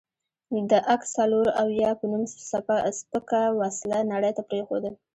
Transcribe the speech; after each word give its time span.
د 0.69 0.71
اک 0.93 1.01
څلوراویا 1.15 1.91
په 1.99 2.05
نوم 2.11 2.23
سپکه 2.99 3.41
وسله 3.59 3.97
نړۍ 4.11 4.31
ته 4.37 4.41
پرېښوده. 4.49 4.91